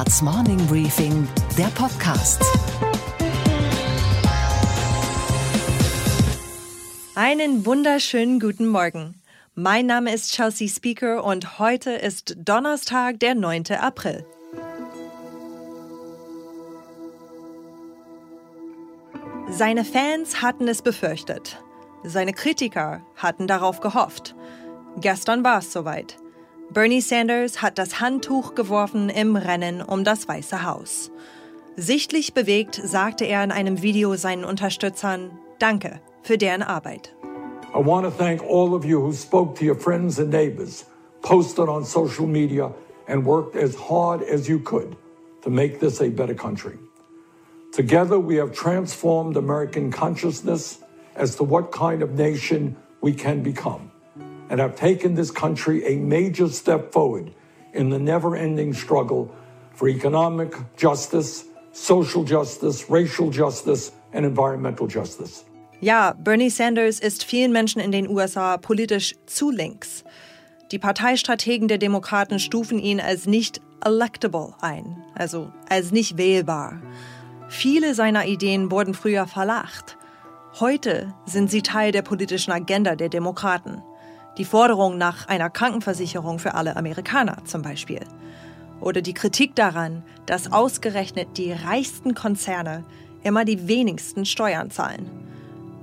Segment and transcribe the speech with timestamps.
[0.00, 2.42] Handelsblatts Morning Briefing, der Podcast.
[7.14, 9.20] Einen wunderschönen guten Morgen.
[9.54, 13.64] Mein Name ist Chelsea Speaker und heute ist Donnerstag, der 9.
[13.78, 14.24] April.
[19.50, 21.62] Seine Fans hatten es befürchtet.
[22.04, 24.34] Seine Kritiker hatten darauf gehofft.
[24.96, 26.16] Gestern war es soweit.
[26.72, 31.10] Bernie Sanders hat das Handtuch geworfen im Rennen um das Weiße Haus.
[31.74, 37.12] Sichtlich bewegt sagte er in einem Video seinen Unterstützern Danke für deren Arbeit.
[37.74, 40.86] I want to thank all of you who spoke to your friends and neighbors,
[41.22, 42.72] posted on social media,
[43.08, 44.96] and worked as hard as you could
[45.42, 46.78] to make this a better country.
[47.72, 50.78] Together, we have transformed American consciousness
[51.16, 53.90] as to what kind of nation we can become
[54.50, 57.30] and have taken this country a major step forward
[57.72, 59.30] in the never ending struggle
[59.72, 65.44] for economic justice, social justice, racial justice, and environmental justice.
[65.80, 70.04] Ja, Bernie Sanders ist vielen Menschen in den USA politisch zu links.
[70.72, 76.82] Die Parteistrategen der Demokraten stufen ihn als nicht electable ein, also als nicht wählbar.
[77.48, 79.96] Viele seiner Ideen wurden früher verlacht.
[80.60, 83.82] Heute sind sie Teil der politischen Agenda der Demokraten.
[84.40, 88.00] Die Forderung nach einer Krankenversicherung für alle Amerikaner zum Beispiel.
[88.80, 92.86] Oder die Kritik daran, dass ausgerechnet die reichsten Konzerne
[93.22, 95.10] immer die wenigsten Steuern zahlen.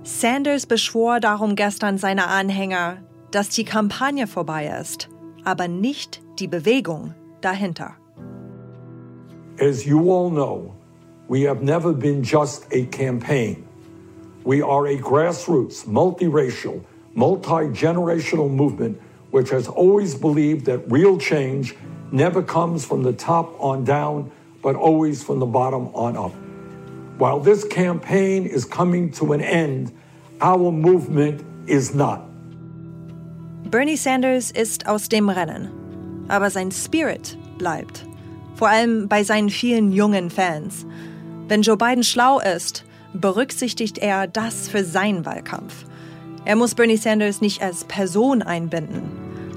[0.02, 2.98] Sanders beschwor darum gestern seine Anhänger,
[3.30, 5.08] dass die Kampagne vorbei ist,
[5.46, 7.94] aber nicht die Bewegung dahinter.
[9.60, 10.74] As you all know,
[11.30, 13.68] we have never been just a campaign.
[14.46, 16.82] We are a grassroots, multiracial,
[17.18, 19.02] multi generational movement
[19.32, 21.76] which has always believed that real change
[22.12, 26.32] never comes from the top on down, but always from the bottom on up.
[27.18, 29.92] While this campaign is coming to an end,
[30.40, 32.22] our movement is not.
[33.70, 35.70] Bernie Sanders ist aus dem Rennen,
[36.30, 38.06] aber sein Spirit bleibt.
[38.56, 40.86] Vor allem bei seinen vielen jungen Fans.
[41.48, 45.86] Wenn Joe Biden schlau ist, berücksichtigt er das für seinen Wahlkampf.
[46.48, 49.02] Er muss Bernie Sanders nicht als Person einbinden,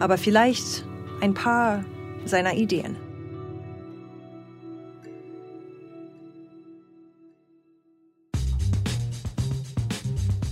[0.01, 0.84] aber vielleicht
[1.21, 1.84] ein paar
[2.25, 2.97] seiner Ideen.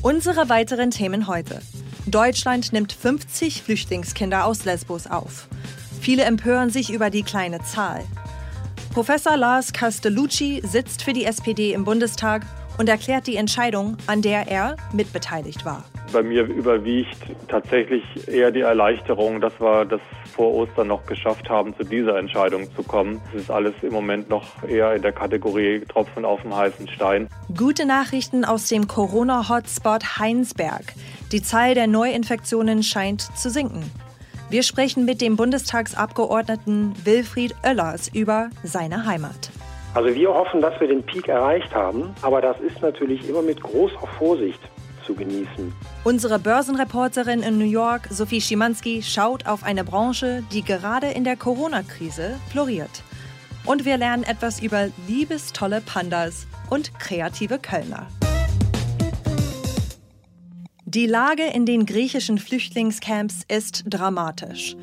[0.00, 1.60] Unsere weiteren Themen heute.
[2.06, 5.48] Deutschland nimmt 50 Flüchtlingskinder aus Lesbos auf.
[6.00, 8.04] Viele empören sich über die kleine Zahl.
[8.94, 12.46] Professor Lars Castellucci sitzt für die SPD im Bundestag
[12.78, 15.84] und erklärt die Entscheidung, an der er mitbeteiligt war.
[16.12, 20.00] Bei mir überwiegt tatsächlich eher die Erleichterung, dass wir das
[20.34, 23.20] vor Ostern noch geschafft haben, zu dieser Entscheidung zu kommen.
[23.34, 27.28] Es ist alles im Moment noch eher in der Kategorie Tropfen auf dem heißen Stein.
[27.54, 30.94] Gute Nachrichten aus dem Corona-Hotspot Heinsberg.
[31.32, 33.90] Die Zahl der Neuinfektionen scheint zu sinken.
[34.48, 39.50] Wir sprechen mit dem Bundestagsabgeordneten Wilfried Oellers über seine Heimat.
[39.92, 43.60] Also wir hoffen, dass wir den Peak erreicht haben, aber das ist natürlich immer mit
[43.60, 44.60] großer Vorsicht
[45.08, 45.72] zu genießen.
[46.04, 51.36] Unsere Börsenreporterin in New York, Sophie Schimanski, schaut auf eine Branche, die gerade in der
[51.36, 53.02] Corona-Krise floriert.
[53.64, 58.06] Und wir lernen etwas über liebestolle Pandas und kreative Kölner.
[60.84, 64.76] Die Lage in den griechischen Flüchtlingscamps ist dramatisch.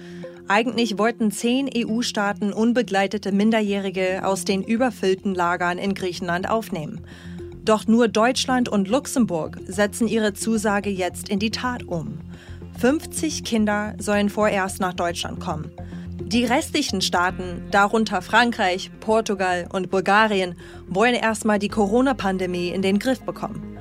[0.48, 7.02] Eigentlich wollten zehn EU-Staaten unbegleitete Minderjährige aus den überfüllten Lagern in Griechenland aufnehmen.
[7.66, 12.20] Doch nur Deutschland und Luxemburg setzen ihre Zusage jetzt in die Tat um.
[12.80, 15.72] 50 Kinder sollen vorerst nach Deutschland kommen.
[16.22, 20.56] Die restlichen Staaten, darunter Frankreich, Portugal und Bulgarien,
[20.88, 23.80] wollen erstmal die Corona-Pandemie in den Griff bekommen.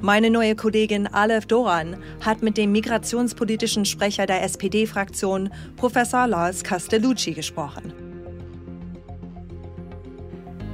[0.00, 7.32] Meine neue Kollegin Aleph Doran hat mit dem migrationspolitischen Sprecher der SPD-Fraktion, Professor Lars Castellucci,
[7.32, 8.13] gesprochen.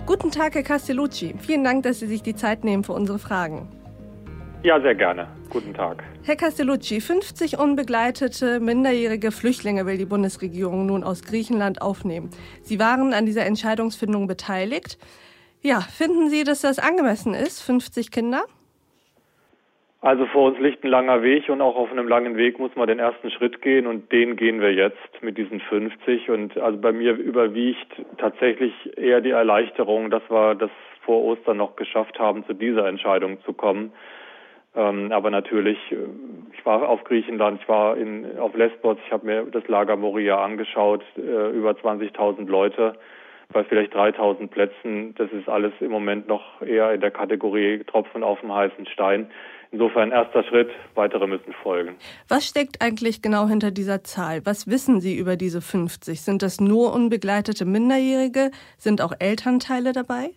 [0.06, 1.34] Guten Tag, Herr Castellucci.
[1.38, 3.68] Vielen Dank, dass Sie sich die Zeit nehmen für unsere Fragen.
[4.62, 5.28] Ja, sehr gerne.
[5.48, 6.04] Guten Tag.
[6.22, 12.30] Herr Castellucci, 50 unbegleitete minderjährige Flüchtlinge will die Bundesregierung nun aus Griechenland aufnehmen.
[12.62, 14.98] Sie waren an dieser Entscheidungsfindung beteiligt.
[15.62, 18.44] Ja, finden Sie, dass das angemessen ist, 50 Kinder?
[20.02, 22.88] Also vor uns liegt ein langer Weg und auch auf einem langen Weg muss man
[22.88, 26.90] den ersten Schritt gehen und den gehen wir jetzt mit diesen 50 und also bei
[26.90, 30.70] mir überwiegt tatsächlich eher die Erleichterung, dass wir das
[31.04, 33.92] vor Ostern noch geschafft haben, zu dieser Entscheidung zu kommen.
[34.74, 35.96] Ähm, aber natürlich, äh,
[36.52, 40.42] ich war auf Griechenland, ich war in, auf Lesbos, ich habe mir das Lager Moria
[40.42, 42.94] angeschaut, äh, über 20.000 Leute
[43.52, 45.14] bei vielleicht 3000 Plätzen.
[45.16, 49.30] Das ist alles im Moment noch eher in der Kategorie Tropfen auf dem heißen Stein.
[49.72, 51.94] Insofern erster Schritt, weitere müssen folgen.
[52.28, 54.40] Was steckt eigentlich genau hinter dieser Zahl?
[54.44, 56.20] Was wissen Sie über diese 50?
[56.20, 58.50] Sind das nur unbegleitete Minderjährige?
[58.78, 60.30] Sind auch Elternteile dabei?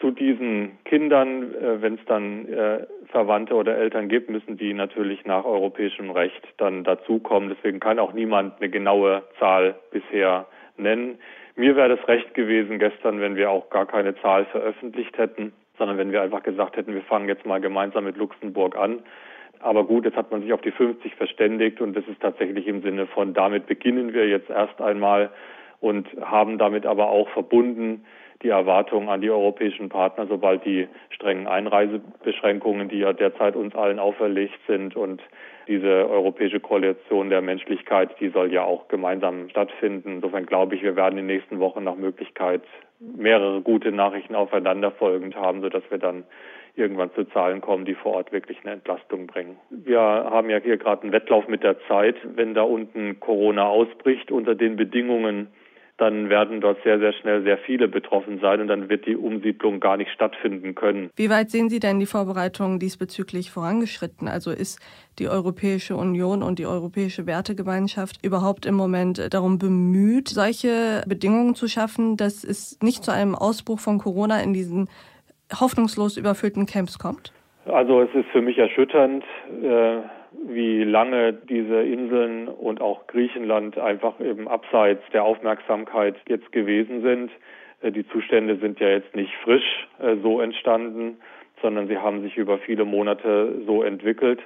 [0.00, 5.24] Zu diesen Kindern, äh, wenn es dann äh, Verwandte oder Eltern gibt, müssen die natürlich
[5.26, 7.50] nach europäischem Recht dann dazukommen.
[7.54, 10.46] Deswegen kann auch niemand eine genaue Zahl bisher
[10.78, 11.18] nennen.
[11.54, 15.98] Mir wäre das recht gewesen gestern, wenn wir auch gar keine Zahl veröffentlicht hätten sondern
[15.98, 19.00] wenn wir einfach gesagt hätten, wir fangen jetzt mal gemeinsam mit Luxemburg an.
[19.60, 22.82] Aber gut, jetzt hat man sich auf die 50 verständigt und das ist tatsächlich im
[22.82, 25.30] Sinne von, damit beginnen wir jetzt erst einmal
[25.80, 28.04] und haben damit aber auch verbunden
[28.42, 33.98] die Erwartungen an die europäischen Partner, sobald die strengen Einreisebeschränkungen, die ja derzeit uns allen
[33.98, 35.22] auferlegt sind und
[35.66, 40.16] diese europäische Koalition der Menschlichkeit, die soll ja auch gemeinsam stattfinden.
[40.16, 42.62] Insofern glaube ich, wir werden in den nächsten Wochen nach Möglichkeit
[43.00, 46.24] mehrere gute Nachrichten aufeinanderfolgend haben, sodass wir dann
[46.76, 49.56] irgendwann zu Zahlen kommen, die vor Ort wirklich eine Entlastung bringen.
[49.70, 52.16] Wir haben ja hier gerade einen Wettlauf mit der Zeit.
[52.24, 55.48] Wenn da unten Corona ausbricht unter den Bedingungen,
[55.96, 59.78] dann werden dort sehr, sehr schnell sehr viele betroffen sein und dann wird die Umsiedlung
[59.78, 61.10] gar nicht stattfinden können.
[61.14, 64.26] Wie weit sehen Sie denn die Vorbereitungen diesbezüglich vorangeschritten?
[64.26, 64.80] Also ist
[65.20, 71.68] die Europäische Union und die Europäische Wertegemeinschaft überhaupt im Moment darum bemüht, solche Bedingungen zu
[71.68, 74.88] schaffen, dass es nicht zu einem Ausbruch von Corona in diesen
[75.60, 77.32] hoffnungslos überfüllten Camps kommt?
[77.66, 79.24] Also es ist für mich erschütternd.
[79.62, 79.98] Äh
[80.46, 87.30] wie lange diese Inseln und auch Griechenland einfach eben abseits der Aufmerksamkeit jetzt gewesen sind.
[87.82, 91.18] Äh, die Zustände sind ja jetzt nicht frisch äh, so entstanden,
[91.62, 94.40] sondern sie haben sich über viele Monate so entwickelt.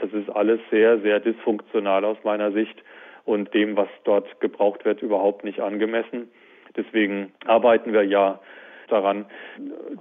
[0.00, 2.82] Das ist alles sehr, sehr dysfunktional aus meiner Sicht
[3.24, 6.30] und dem, was dort gebraucht wird, überhaupt nicht angemessen.
[6.76, 8.40] Deswegen arbeiten wir ja
[8.88, 9.26] daran,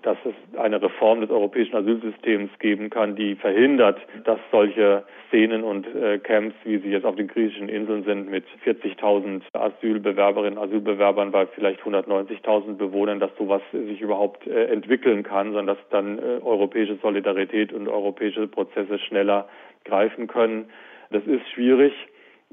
[0.02, 5.88] dass es eine Reform des europäischen Asylsystems geben kann, die verhindert, dass solche Szenen und
[5.96, 11.46] äh, Camps, wie sie jetzt auf den griechischen Inseln sind, mit 40.000 Asylbewerberinnen, Asylbewerbern bei
[11.48, 16.98] vielleicht 190.000 Bewohnern, dass sowas sich überhaupt äh, entwickeln kann, sondern dass dann äh, europäische
[17.02, 19.48] Solidarität und europäische Prozesse schneller
[19.84, 20.70] greifen können.
[21.12, 21.94] Das ist schwierig.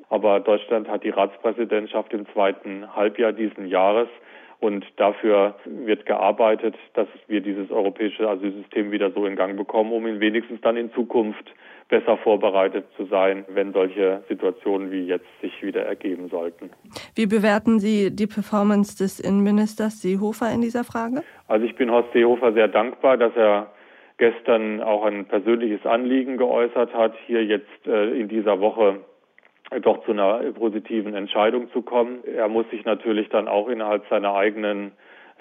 [0.08, 4.08] Aber Deutschland hat die Ratspräsidentschaft im zweiten Halbjahr diesen Jahres.
[4.64, 10.06] Und dafür wird gearbeitet, dass wir dieses europäische Asylsystem wieder so in Gang bekommen, um
[10.06, 11.52] ihn wenigstens dann in Zukunft
[11.90, 16.70] besser vorbereitet zu sein, wenn solche Situationen wie jetzt sich wieder ergeben sollten.
[17.14, 21.22] Wie bewerten Sie die Performance des Innenministers Seehofer in dieser Frage?
[21.46, 23.70] Also ich bin Horst Seehofer sehr dankbar, dass er
[24.17, 29.00] gestern auch ein persönliches Anliegen geäußert hat, hier jetzt äh, in dieser Woche
[29.82, 32.22] doch zu einer positiven Entscheidung zu kommen.
[32.25, 34.93] Er muss sich natürlich dann auch innerhalb seiner eigenen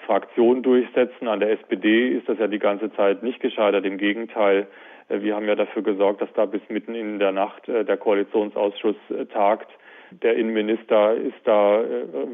[0.04, 1.28] Fraktion durchsetzen.
[1.28, 3.84] An der SPD ist das ja die ganze Zeit nicht gescheitert.
[3.84, 4.66] Im Gegenteil,
[5.08, 7.96] äh, wir haben ja dafür gesorgt, dass da bis mitten in der Nacht äh, der
[7.96, 9.70] Koalitionsausschuss äh, tagt.
[10.10, 11.82] Der Innenminister ist da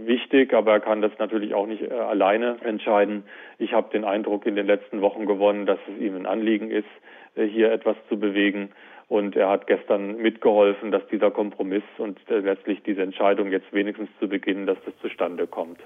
[0.04, 3.24] wichtig, aber er kann das natürlich auch nicht alleine entscheiden.
[3.58, 6.88] Ich habe den Eindruck in den letzten Wochen gewonnen, dass es ihm ein Anliegen ist,
[7.36, 8.72] hier etwas zu bewegen.
[9.10, 14.28] Und er hat gestern mitgeholfen, dass dieser Kompromiss und letztlich diese Entscheidung jetzt wenigstens zu
[14.28, 15.80] beginnen, dass das zustande kommt.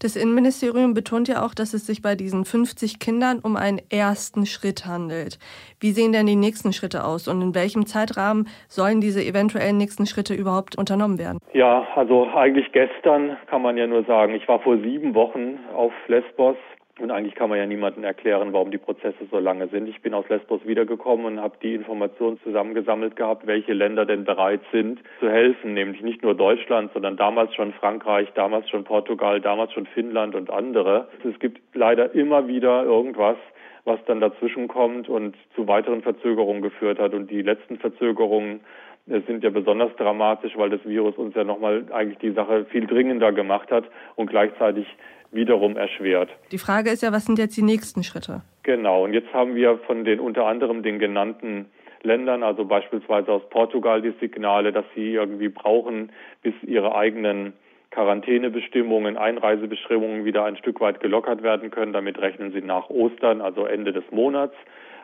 [0.00, 4.44] Das Innenministerium betont ja auch, dass es sich bei diesen 50 Kindern um einen ersten
[4.44, 5.38] Schritt handelt.
[5.80, 10.04] Wie sehen denn die nächsten Schritte aus und in welchem Zeitrahmen sollen diese eventuellen nächsten
[10.04, 11.38] Schritte überhaupt unternommen werden?
[11.54, 15.94] Ja, also eigentlich gestern kann man ja nur sagen, ich war vor sieben Wochen auf
[16.08, 16.56] Lesbos
[17.00, 19.88] und eigentlich kann man ja niemandem erklären, warum die Prozesse so lange sind.
[19.88, 24.60] Ich bin aus Lesbos wiedergekommen und habe die Informationen zusammengesammelt gehabt, welche Länder denn bereit
[24.72, 29.72] sind zu helfen, nämlich nicht nur Deutschland, sondern damals schon Frankreich, damals schon Portugal, damals
[29.72, 31.08] schon Finnland und andere.
[31.24, 33.36] Es gibt leider immer wieder irgendwas,
[33.84, 37.14] was dann dazwischen kommt und zu weiteren Verzögerungen geführt hat.
[37.14, 38.60] Und die letzten Verzögerungen
[39.08, 42.86] äh, sind ja besonders dramatisch, weil das Virus uns ja nochmal eigentlich die Sache viel
[42.86, 43.84] dringender gemacht hat
[44.16, 44.86] und gleichzeitig
[45.30, 46.30] wiederum erschwert.
[46.52, 48.42] Die Frage ist ja, was sind jetzt die nächsten Schritte?
[48.62, 51.66] Genau, und jetzt haben wir von den unter anderem den genannten
[52.02, 56.10] Ländern, also beispielsweise aus Portugal, die Signale, dass sie irgendwie brauchen,
[56.42, 57.54] bis ihre eigenen
[57.90, 61.92] Quarantänebestimmungen, Einreisebestimmungen wieder ein Stück weit gelockert werden können.
[61.92, 64.54] Damit rechnen sie nach Ostern, also Ende des Monats.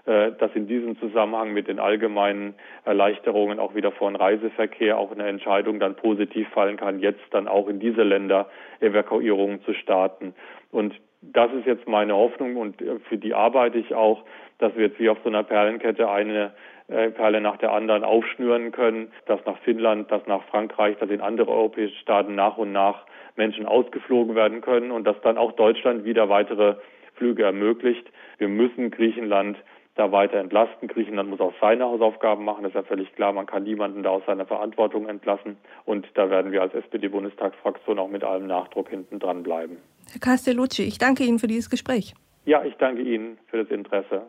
[0.07, 5.27] Äh, dass in diesem Zusammenhang mit den allgemeinen Erleichterungen auch wieder von Reiseverkehr auch eine
[5.27, 8.49] Entscheidung dann positiv fallen kann, jetzt dann auch in diese Länder
[8.81, 10.35] Evakuierungen zu starten.
[10.71, 14.25] Und das ist jetzt meine Hoffnung und äh, für die arbeite ich auch,
[14.59, 16.53] dass wir jetzt wie auf so einer Perlenkette eine
[16.89, 21.23] äh, Perle nach der anderen aufschnüren können, dass nach Finnland, dass nach Frankreich, dass in
[21.23, 23.07] andere europäische Staaten nach und nach
[23.37, 26.77] Menschen ausgeflogen werden können und dass dann auch Deutschland wieder weitere
[27.15, 28.07] Flüge ermöglicht.
[28.39, 29.57] Wir müssen Griechenland
[29.95, 30.89] da weiter entlasten.
[30.89, 33.33] Griechenland muss auch seine Hausaufgaben machen, das ist ja völlig klar.
[33.33, 35.57] Man kann niemanden da aus seiner Verantwortung entlassen.
[35.85, 39.77] Und da werden wir als SPD-Bundestagsfraktion auch mit allem Nachdruck hinten dran bleiben.
[40.11, 42.15] Herr Castellucci, ich danke Ihnen für dieses Gespräch.
[42.45, 44.23] Ja, ich danke Ihnen für das Interesse.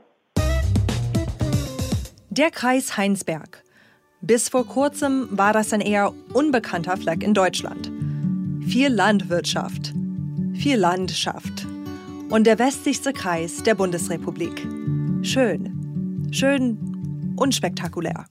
[2.30, 3.64] Der Kreis Heinsberg.
[4.22, 7.92] Bis vor kurzem war das ein eher unbekannter Fleck in Deutschland.
[8.68, 9.94] Viel Landwirtschaft,
[10.54, 11.68] viel Landschaft
[12.30, 14.66] und der westlichste Kreis der Bundesrepublik.
[15.26, 18.28] Schön, schön unspektakulär.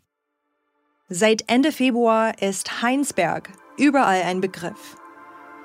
[1.08, 4.96] Seit Ende Februar ist Heinsberg überall ein Begriff.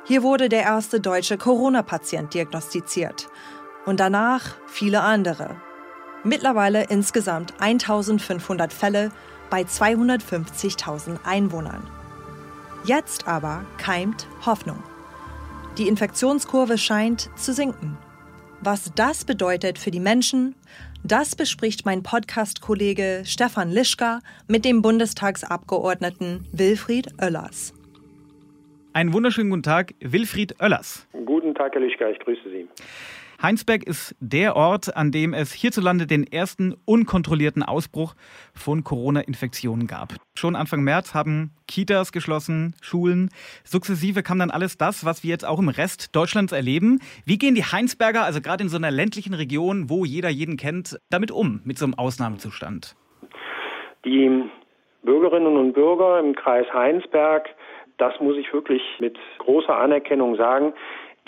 [0.05, 3.27] Hier wurde der erste deutsche Corona-Patient diagnostiziert
[3.85, 5.61] und danach viele andere.
[6.23, 9.11] Mittlerweile insgesamt 1500 Fälle
[9.51, 11.87] bei 250.000 Einwohnern.
[12.85, 14.81] Jetzt aber keimt Hoffnung.
[15.77, 17.99] Die Infektionskurve scheint zu sinken.
[18.61, 20.53] Was das bedeutet für die Menschen,
[21.03, 27.73] das bespricht mein Podcast-Kollege Stefan Lischka mit dem Bundestagsabgeordneten Wilfried Oellers.
[28.93, 31.07] Einen wunderschönen guten Tag, Wilfried Oellers.
[31.25, 32.67] Guten Tag, Herr Lischka, ich grüße Sie.
[33.41, 38.15] Heinsberg ist der Ort, an dem es hierzulande den ersten unkontrollierten Ausbruch
[38.53, 40.09] von Corona-Infektionen gab.
[40.35, 43.29] Schon Anfang März haben Kitas geschlossen, Schulen.
[43.63, 46.99] Sukzessive kam dann alles das, was wir jetzt auch im Rest Deutschlands erleben.
[47.25, 50.99] Wie gehen die Heinsberger, also gerade in so einer ländlichen Region, wo jeder jeden kennt,
[51.09, 52.97] damit um, mit so einem Ausnahmezustand?
[54.03, 54.43] Die
[55.03, 57.47] Bürgerinnen und Bürger im Kreis Heinsberg,
[57.97, 60.73] das muss ich wirklich mit großer Anerkennung sagen,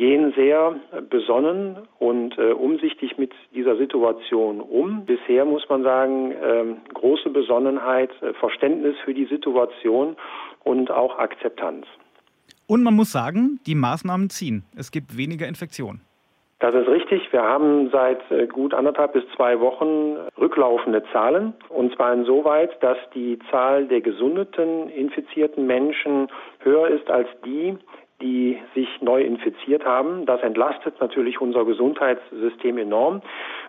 [0.01, 0.79] gehen sehr
[1.11, 5.05] besonnen und äh, umsichtig mit dieser Situation um.
[5.05, 6.63] Bisher muss man sagen, äh,
[6.95, 10.15] große Besonnenheit, äh, Verständnis für die Situation
[10.63, 11.85] und auch Akzeptanz.
[12.65, 14.63] Und man muss sagen, die Maßnahmen ziehen.
[14.75, 16.01] Es gibt weniger Infektionen.
[16.57, 17.31] Das ist richtig.
[17.31, 21.53] Wir haben seit äh, gut anderthalb bis zwei Wochen rücklaufende Zahlen.
[21.69, 26.27] Und zwar insoweit, dass die Zahl der gesundeten, infizierten Menschen
[26.63, 27.77] höher ist als die,
[28.21, 30.25] die sich neu infiziert haben.
[30.25, 33.21] Das entlastet natürlich unser Gesundheitssystem enorm.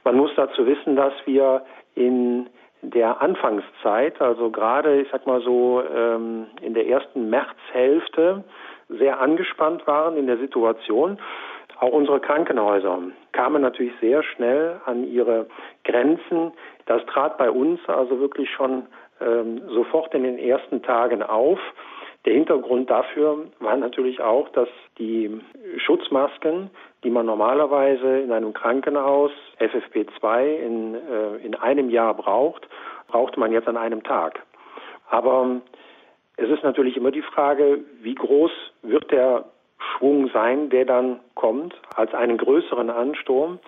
[0.04, 1.62] Man muss dazu wissen, dass wir
[1.94, 2.48] in
[2.82, 8.44] der Anfangszeit, also gerade, ich sag mal so, ähm, in der ersten Märzhälfte
[8.88, 11.18] sehr angespannt waren in der Situation.
[11.78, 12.98] Auch unsere Krankenhäuser
[13.32, 15.46] kamen natürlich sehr schnell an ihre
[15.84, 16.52] Grenzen.
[16.86, 18.86] Das trat bei uns also wirklich schon
[19.20, 21.58] ähm, sofort in den ersten Tagen auf.
[22.24, 25.40] Der Hintergrund dafür war natürlich auch, dass die
[25.78, 26.70] Schutzmasken,
[27.02, 32.68] die man normalerweise in einem Krankenhaus FFP2 in, äh, in einem Jahr braucht,
[33.08, 34.40] brauchte man jetzt an einem Tag.
[35.10, 35.60] Aber
[36.36, 38.52] es ist natürlich immer die Frage, wie groß
[38.82, 39.44] wird der
[39.78, 43.58] Schwung sein, der dann kommt, als einen größeren Ansturm.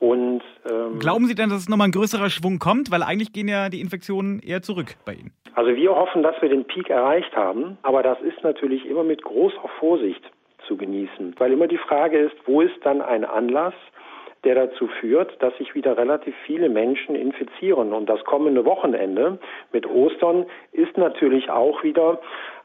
[0.00, 2.90] Und, ähm, Glauben Sie denn, dass es nochmal ein größerer Schwung kommt?
[2.90, 5.32] Weil eigentlich gehen ja die Infektionen eher zurück bei Ihnen.
[5.54, 9.22] Also wir hoffen, dass wir den Peak erreicht haben, aber das ist natürlich immer mit
[9.22, 10.22] großer Vorsicht
[10.66, 13.74] zu genießen, weil immer die Frage ist, wo ist dann ein Anlass,
[14.44, 17.92] der dazu führt, dass sich wieder relativ viele Menschen infizieren.
[17.92, 19.38] Und das kommende Wochenende
[19.72, 22.20] mit Ostern ist natürlich auch wieder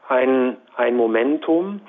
[0.08, 1.80] ein, ein Momentum,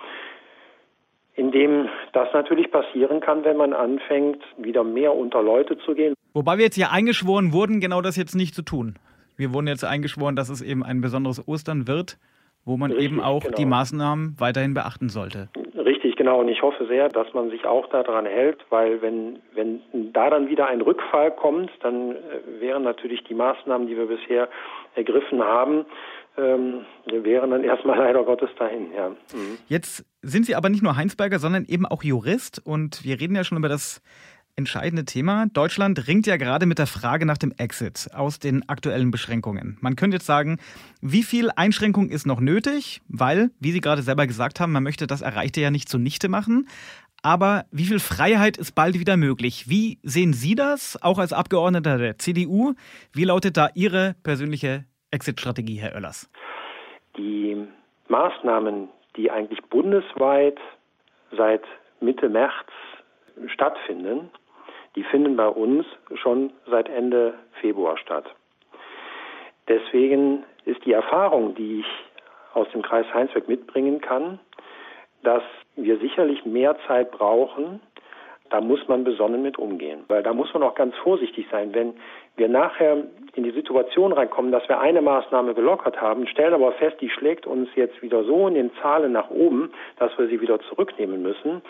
[1.35, 6.13] in dem das natürlich passieren kann, wenn man anfängt, wieder mehr unter Leute zu gehen.
[6.33, 8.95] Wobei wir jetzt hier eingeschworen wurden, genau das jetzt nicht zu tun.
[9.37, 12.17] Wir wurden jetzt eingeschworen, dass es eben ein besonderes Ostern wird,
[12.65, 13.55] wo man Richtig, eben auch genau.
[13.55, 15.49] die Maßnahmen weiterhin beachten sollte.
[15.75, 16.41] Richtig, genau.
[16.41, 19.81] Und ich hoffe sehr, dass man sich auch daran hält, weil wenn, wenn
[20.13, 22.15] da dann wieder ein Rückfall kommt, dann äh,
[22.59, 24.47] wären natürlich die Maßnahmen, die wir bisher
[24.95, 25.85] ergriffen haben,
[26.37, 28.91] ähm, wären dann erstmal leider Gottes dahin.
[28.95, 29.09] Ja.
[29.09, 29.57] Mhm.
[29.67, 32.61] Jetzt sind Sie aber nicht nur Heinsberger, sondern eben auch Jurist.
[32.65, 34.01] Und wir reden ja schon über das
[34.55, 35.47] entscheidende Thema.
[35.53, 39.77] Deutschland ringt ja gerade mit der Frage nach dem Exit aus den aktuellen Beschränkungen.
[39.81, 40.57] Man könnte jetzt sagen,
[41.01, 43.01] wie viel Einschränkung ist noch nötig?
[43.07, 46.67] Weil, wie Sie gerade selber gesagt haben, man möchte das Erreichte ja nicht zunichte machen.
[47.23, 49.69] Aber wie viel Freiheit ist bald wieder möglich?
[49.69, 52.73] Wie sehen Sie das, auch als Abgeordneter der CDU?
[53.13, 56.29] Wie lautet da Ihre persönliche Exit-Strategie, Herr Oellers?
[57.17, 57.67] Die
[58.07, 60.59] Maßnahmen, die eigentlich bundesweit
[61.31, 61.63] seit
[61.99, 62.53] Mitte März
[63.47, 64.29] stattfinden,
[64.95, 68.25] die finden bei uns schon seit Ende Februar statt.
[69.67, 71.85] Deswegen ist die Erfahrung, die ich
[72.53, 74.39] aus dem Kreis Heinsberg mitbringen kann,
[75.23, 75.43] dass
[75.75, 77.79] wir sicherlich mehr Zeit brauchen.
[78.49, 81.73] Da muss man besonnen mit umgehen, weil da muss man auch ganz vorsichtig sein.
[81.73, 81.93] Wenn
[82.41, 82.97] wir nachher
[83.35, 87.45] in die Situation reinkommen, dass wir eine Maßnahme gelockert haben, stellen aber fest, die schlägt
[87.47, 91.61] uns jetzt wieder so in den Zahlen nach oben, dass wir sie wieder zurücknehmen müssen,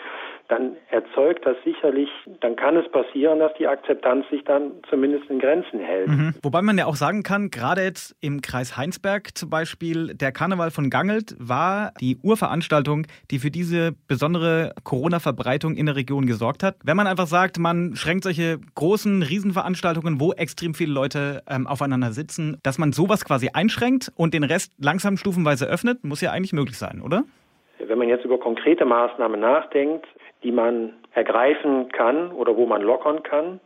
[0.48, 2.10] dann erzeugt das sicherlich,
[2.40, 6.08] dann kann es passieren, dass die Akzeptanz sich dann zumindest in Grenzen hält.
[6.08, 6.34] Mhm.
[6.42, 10.70] Wobei man ja auch sagen kann, gerade jetzt im Kreis Heinsberg zum Beispiel, der Karneval
[10.70, 16.76] von Gangelt war die Urveranstaltung, die für diese besondere Corona-Verbreitung in der Region gesorgt hat.
[16.84, 22.12] Wenn man einfach sagt, man schränkt solche großen Riesenveranstaltungen, wo extrem viele Leute ähm, aufeinander
[22.12, 26.52] sitzen, dass man sowas quasi einschränkt und den Rest langsam stufenweise öffnet, muss ja eigentlich
[26.52, 27.24] möglich sein, oder?
[27.78, 30.06] Wenn man jetzt über konkrete Maßnahmen nachdenkt,
[30.42, 33.60] die man ergreifen kann oder wo man lockern kann,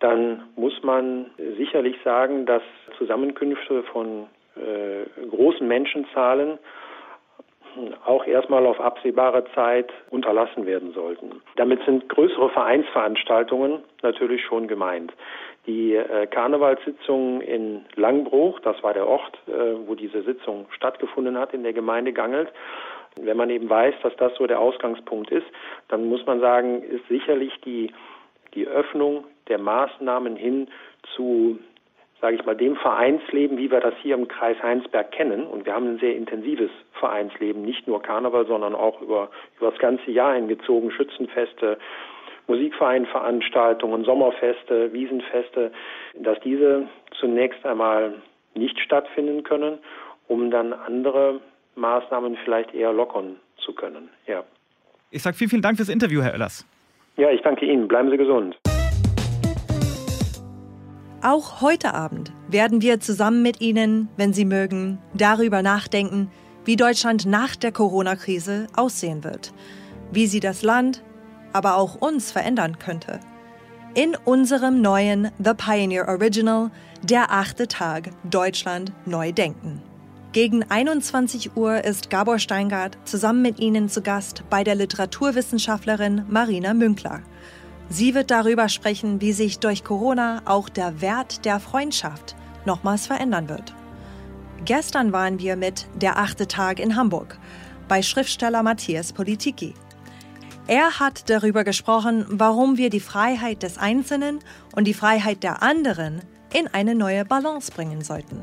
[0.00, 1.26] dann muss man
[1.56, 2.62] sicherlich sagen, dass
[2.98, 4.26] Zusammenkünfte von
[4.56, 6.58] äh, großen Menschenzahlen
[8.04, 11.42] auch erstmal auf absehbare Zeit unterlassen werden sollten.
[11.56, 15.12] Damit sind größere Vereinsveranstaltungen natürlich schon gemeint.
[15.66, 21.54] Die äh, Karnevalssitzung in Langbruch, das war der Ort, äh, wo diese Sitzung stattgefunden hat
[21.54, 22.52] in der Gemeinde Gangelt,
[23.16, 25.46] wenn man eben weiß, dass das so der Ausgangspunkt ist,
[25.88, 27.92] dann muss man sagen, ist sicherlich die,
[28.54, 30.68] die Öffnung der Maßnahmen hin
[31.14, 31.58] zu,
[32.20, 35.46] sage ich mal, dem Vereinsleben, wie wir das hier im Kreis Heinsberg kennen.
[35.46, 39.78] Und wir haben ein sehr intensives Vereinsleben, nicht nur Karneval, sondern auch über, über das
[39.78, 41.78] ganze Jahr hingezogen, Schützenfeste,
[42.46, 45.72] Musikvereinveranstaltungen, Sommerfeste, Wiesenfeste,
[46.14, 46.86] dass diese
[47.18, 48.14] zunächst einmal
[48.54, 49.78] nicht stattfinden können,
[50.28, 51.40] um dann andere
[51.76, 54.08] Maßnahmen vielleicht eher lockern zu können.
[54.26, 54.44] Ja.
[55.10, 56.66] Ich sage vielen, vielen Dank fürs Interview, Herr Oellers.
[57.16, 57.88] Ja, ich danke Ihnen.
[57.88, 58.56] Bleiben Sie gesund.
[61.22, 66.30] Auch heute Abend werden wir zusammen mit Ihnen, wenn Sie mögen, darüber nachdenken,
[66.64, 69.52] wie Deutschland nach der Corona-Krise aussehen wird,
[70.12, 71.02] wie sie das Land,
[71.54, 73.20] aber auch uns verändern könnte.
[73.94, 76.70] In unserem neuen The Pioneer Original,
[77.02, 79.80] der achte Tag Deutschland neu denken.
[80.32, 86.74] Gegen 21 Uhr ist Gabor Steingart zusammen mit Ihnen zu Gast bei der Literaturwissenschaftlerin Marina
[86.74, 87.20] Münkler.
[87.88, 93.48] Sie wird darüber sprechen, wie sich durch Corona auch der Wert der Freundschaft nochmals verändern
[93.48, 93.74] wird.
[94.64, 97.38] Gestern waren wir mit Der achte Tag in Hamburg
[97.86, 99.74] bei Schriftsteller Matthias Politiki.
[100.66, 104.38] Er hat darüber gesprochen, warum wir die Freiheit des Einzelnen
[104.74, 106.22] und die Freiheit der anderen
[106.54, 108.40] in eine neue Balance bringen sollten.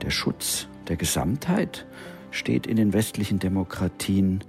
[0.00, 1.86] Der Schutz der Gesamtheit
[2.30, 4.42] steht in den westlichen Demokratien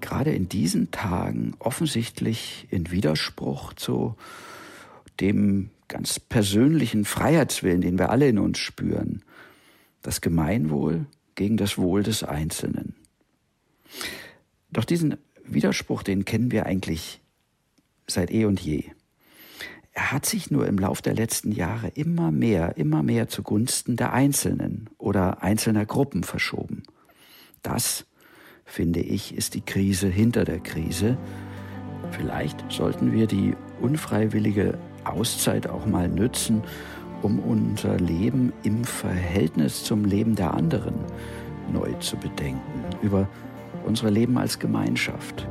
[0.00, 4.16] gerade in diesen Tagen offensichtlich in Widerspruch zu
[5.20, 9.22] dem ganz persönlichen Freiheitswillen, den wir alle in uns spüren.
[10.02, 12.96] Das Gemeinwohl gegen das Wohl des Einzelnen.
[14.72, 15.16] Doch diesen
[15.48, 17.20] Widerspruch, den kennen wir eigentlich
[18.06, 18.84] seit eh und je.
[19.92, 24.12] Er hat sich nur im Lauf der letzten Jahre immer mehr, immer mehr zugunsten der
[24.12, 26.82] Einzelnen oder einzelner Gruppen verschoben.
[27.62, 28.04] Das,
[28.64, 31.16] finde ich, ist die Krise hinter der Krise.
[32.10, 36.62] Vielleicht sollten wir die unfreiwillige Auszeit auch mal nützen,
[37.22, 40.94] um unser Leben im Verhältnis zum Leben der anderen
[41.72, 43.28] neu zu bedenken, über
[43.86, 45.46] unser Leben als Gemeinschaft.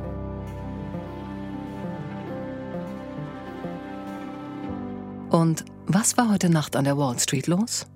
[5.30, 7.86] Und was war heute Nacht an der Wall Street los?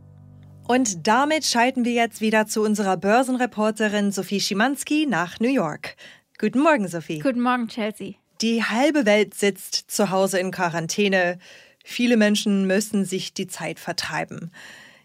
[0.67, 5.97] Und damit schalten wir jetzt wieder zu unserer Börsenreporterin Sophie Schimanski nach New York.
[6.39, 7.19] Guten Morgen, Sophie.
[7.19, 8.15] Guten Morgen, Chelsea.
[8.41, 11.39] Die halbe Welt sitzt zu Hause in Quarantäne.
[11.85, 14.53] Viele Menschen müssen sich die Zeit vertreiben.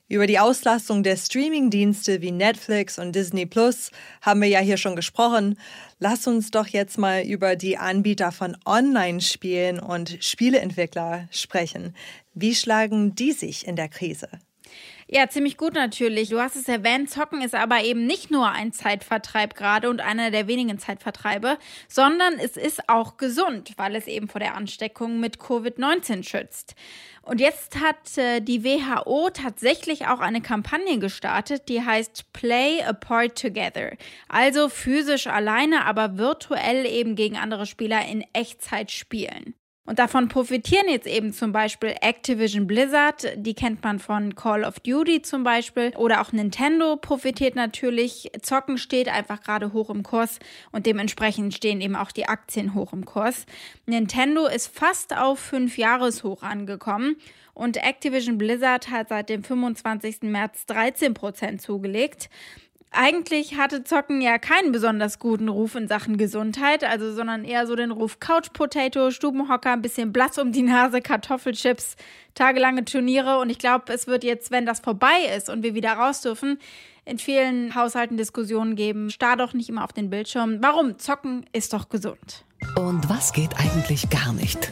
[0.07, 3.89] Über die Auslastung der Streamingdienste wie Netflix und Disney Plus
[4.21, 5.57] haben wir ja hier schon gesprochen.
[5.97, 11.95] Lass uns doch jetzt mal über die Anbieter von Online-Spielen und Spieleentwickler sprechen.
[12.35, 14.29] Wie schlagen die sich in der Krise?
[15.07, 16.29] Ja, ziemlich gut natürlich.
[16.29, 20.31] Du hast es erwähnt, Zocken ist aber eben nicht nur ein Zeitvertreib gerade und einer
[20.31, 25.37] der wenigen Zeitvertreibe, sondern es ist auch gesund, weil es eben vor der Ansteckung mit
[25.37, 26.73] Covid-19 schützt.
[27.21, 33.39] Und jetzt hat äh, die WHO tatsächlich auch eine Kampagne gestartet, die heißt Play Apart
[33.39, 33.91] Together.
[34.27, 39.53] Also physisch alleine, aber virtuell eben gegen andere Spieler in Echtzeit spielen.
[39.85, 44.79] Und davon profitieren jetzt eben zum Beispiel Activision Blizzard, die kennt man von Call of
[44.79, 48.31] Duty zum Beispiel, oder auch Nintendo profitiert natürlich.
[48.41, 50.39] Zocken steht einfach gerade hoch im Kurs
[50.71, 53.45] und dementsprechend stehen eben auch die Aktien hoch im Kurs.
[53.85, 57.17] Nintendo ist fast auf fünf Jahreshoch angekommen
[57.53, 60.23] und Activision Blizzard hat seit dem 25.
[60.23, 62.29] März 13 Prozent zugelegt
[62.95, 67.75] eigentlich hatte Zocken ja keinen besonders guten Ruf in Sachen Gesundheit, also sondern eher so
[67.75, 71.95] den Ruf Couch Potato, Stubenhocker, ein bisschen blass um die Nase, Kartoffelchips,
[72.33, 75.93] tagelange Turniere und ich glaube, es wird jetzt, wenn das vorbei ist und wir wieder
[75.93, 76.57] raus dürfen,
[77.05, 79.09] in vielen Haushalten Diskussionen geben.
[79.09, 80.57] Starr doch nicht immer auf den Bildschirm.
[80.61, 80.97] Warum?
[80.97, 82.45] Zocken ist doch gesund.
[82.77, 84.71] Und was geht eigentlich gar nicht?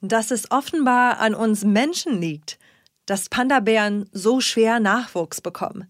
[0.00, 2.58] Dass es offenbar an uns Menschen liegt,
[3.04, 5.88] dass Panda-Bären so schwer Nachwuchs bekommen.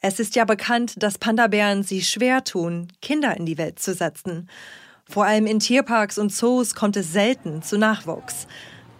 [0.00, 4.48] Es ist ja bekannt, dass Panda-Bären sich schwer tun, Kinder in die Welt zu setzen.
[5.08, 8.46] Vor allem in Tierparks und Zoos kommt es selten zu Nachwuchs.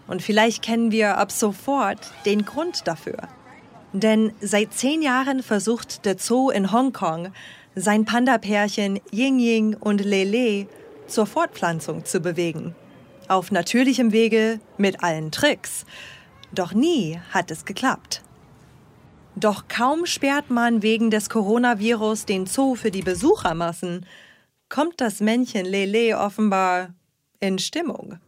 [0.07, 3.29] Und vielleicht kennen wir ab sofort den Grund dafür.
[3.93, 7.33] Denn seit zehn Jahren versucht der Zoo in Hongkong,
[7.75, 10.67] sein Panda-Pärchen Ying Ying und Lele
[11.07, 12.75] zur Fortpflanzung zu bewegen.
[13.29, 15.85] Auf natürlichem Wege mit allen Tricks.
[16.53, 18.23] Doch nie hat es geklappt.
[19.37, 24.07] Doch kaum sperrt man wegen des Coronavirus den Zoo für die Besuchermassen,
[24.71, 26.95] kommt das Männchen Lele offenbar
[27.39, 28.19] in Stimmung.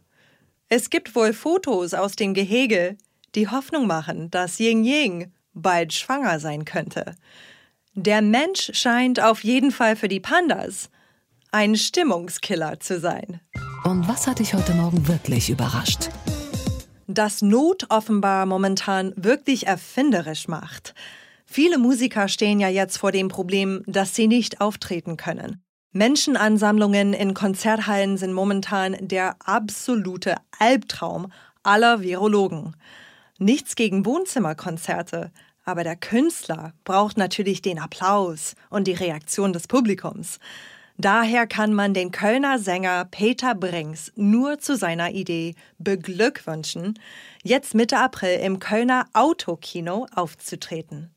[0.69, 2.95] Es gibt wohl Fotos aus dem Gehege,
[3.33, 7.15] die Hoffnung machen, dass Ying Ying bald schwanger sein könnte.
[7.95, 10.91] Der Mensch scheint auf jeden Fall für die Pandas
[11.51, 13.41] ein Stimmungskiller zu sein.
[13.83, 16.09] Und was hat dich heute Morgen wirklich überrascht?
[17.09, 20.93] Das Not offenbar momentan wirklich erfinderisch macht.
[21.43, 25.63] Viele Musiker stehen ja jetzt vor dem Problem, dass sie nicht auftreten können.
[25.91, 31.31] Menschenansammlungen in Konzerthallen sind momentan der absolute Albtraum
[31.63, 32.75] aller Virologen.
[33.39, 35.31] Nichts gegen Wohnzimmerkonzerte,
[35.65, 40.37] aber der Künstler braucht natürlich den Applaus und die Reaktion des Publikums.
[41.01, 46.99] Daher kann man den Kölner Sänger Peter Brings nur zu seiner Idee beglückwünschen,
[47.41, 51.09] jetzt Mitte April im Kölner Autokino aufzutreten.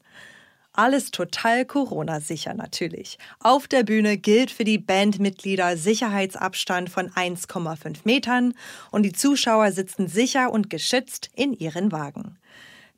[0.72, 3.18] Alles total Corona-sicher natürlich.
[3.40, 8.54] Auf der Bühne gilt für die Bandmitglieder Sicherheitsabstand von 1,5 Metern
[8.92, 12.38] und die Zuschauer sitzen sicher und geschützt in ihren Wagen.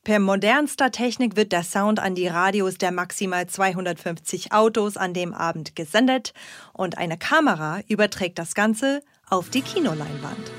[0.05, 5.33] Per modernster Technik wird der Sound an die Radios der maximal 250 Autos an dem
[5.33, 6.35] Abend gesendet
[6.75, 10.53] und eine Kamera überträgt das Ganze auf die Kinoleinwand.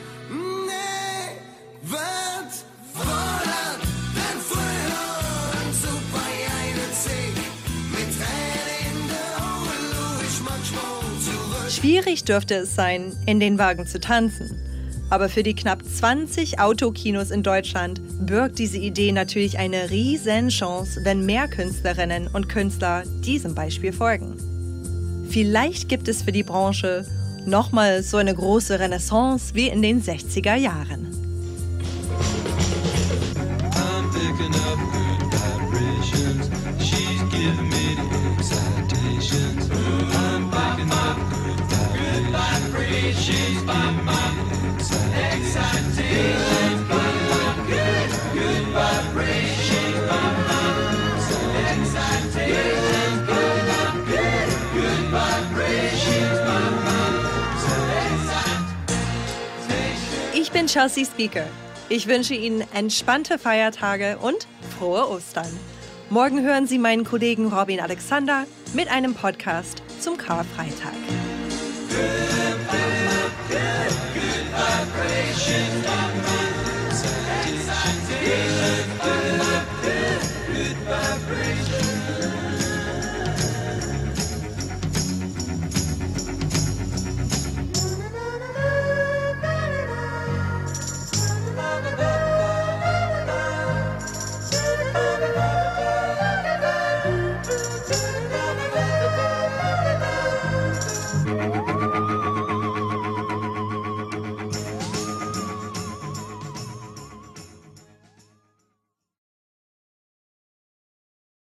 [11.70, 14.65] Schwierig dürfte es sein, in den Wagen zu tanzen.
[15.10, 21.02] Aber für die knapp 20 Autokinos in Deutschland birgt diese Idee natürlich eine riesen Chance,
[21.04, 24.36] wenn mehr Künstlerinnen und Künstler diesem Beispiel folgen.
[25.30, 27.06] Vielleicht gibt es für die Branche
[27.46, 31.16] nochmal so eine große Renaissance wie in den 60er Jahren.
[44.06, 44.25] My
[60.34, 61.46] ich bin Chelsea Speaker.
[61.90, 65.48] Ich wünsche Ihnen entspannte Feiertage und frohe Ostern.
[66.10, 70.94] Morgen hören Sie meinen Kollegen Robin Alexander mit einem Podcast zum Karfreitag.
[75.36, 76.24] Tradition and
[78.08, 78.95] Tradition.